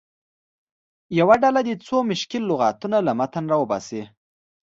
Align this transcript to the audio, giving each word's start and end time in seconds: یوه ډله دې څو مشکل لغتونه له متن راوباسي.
یوه 1.19 1.35
ډله 1.43 1.61
دې 1.67 1.75
څو 1.87 1.97
مشکل 2.11 2.41
لغتونه 2.51 2.97
له 3.07 3.11
متن 3.19 3.45
راوباسي. 3.53 4.03